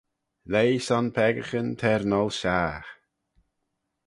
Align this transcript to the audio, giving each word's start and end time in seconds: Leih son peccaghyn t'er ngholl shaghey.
Leih 0.51 0.79
son 0.85 1.05
peccaghyn 1.15 1.69
t'er 1.79 2.01
ngholl 2.09 2.33
shaghey. 2.39 2.87